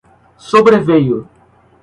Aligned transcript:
sobreveio 0.49 1.21